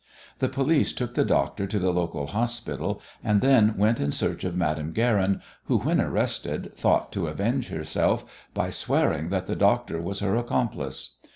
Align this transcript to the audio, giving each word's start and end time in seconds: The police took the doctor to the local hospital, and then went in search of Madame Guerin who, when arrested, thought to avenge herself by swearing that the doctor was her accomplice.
The 0.39 0.49
police 0.49 0.93
took 0.93 1.13
the 1.13 1.23
doctor 1.23 1.67
to 1.67 1.77
the 1.77 1.93
local 1.93 2.25
hospital, 2.25 2.99
and 3.23 3.39
then 3.39 3.77
went 3.77 3.99
in 3.99 4.09
search 4.09 4.43
of 4.43 4.55
Madame 4.57 4.93
Guerin 4.93 5.43
who, 5.65 5.77
when 5.77 6.01
arrested, 6.01 6.71
thought 6.75 7.11
to 7.11 7.27
avenge 7.27 7.67
herself 7.69 8.25
by 8.55 8.71
swearing 8.71 9.29
that 9.29 9.45
the 9.45 9.55
doctor 9.55 10.01
was 10.01 10.21
her 10.21 10.35
accomplice. 10.35 11.17